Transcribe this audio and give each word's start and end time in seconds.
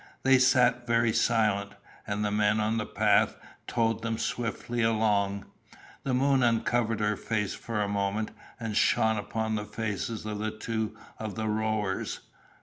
They 0.23 0.39
sat 0.39 0.87
very 0.87 1.13
silent, 1.13 1.73
and 2.07 2.25
the 2.25 2.31
men 2.31 2.59
on 2.59 2.77
the 2.77 2.87
path 2.87 3.35
towed 3.67 4.01
them 4.01 4.17
swiftly 4.17 4.81
along. 4.81 5.45
The 6.03 6.15
moon 6.15 6.41
uncovered 6.41 6.99
her 6.99 7.15
face 7.15 7.53
for 7.53 7.79
a 7.79 7.87
moment, 7.87 8.31
and 8.59 8.75
shone 8.75 9.17
upon 9.17 9.53
the 9.53 9.65
faces 9.65 10.25
of 10.25 10.57
two 10.57 10.97
of 11.19 11.35
the 11.35 11.47
rowers. 11.47 12.21